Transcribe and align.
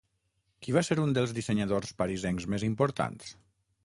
Qui 0.65 0.71
va 0.77 0.81
ser 0.87 0.95
un 1.03 1.11
dels 1.17 1.33
dissenyadors 1.37 1.93
parisencs 1.99 2.47
més 2.55 2.65
importants? 2.69 3.31